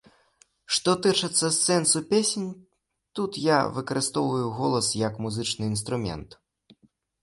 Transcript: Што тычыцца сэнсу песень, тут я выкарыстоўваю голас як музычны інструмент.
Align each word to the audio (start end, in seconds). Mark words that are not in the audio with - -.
Што 0.77 0.95
тычыцца 1.05 1.47
сэнсу 1.57 1.99
песень, 2.15 2.49
тут 3.21 3.31
я 3.45 3.59
выкарыстоўваю 3.79 4.47
голас 4.59 4.93
як 5.07 5.25
музычны 5.27 5.63
інструмент. 5.75 6.29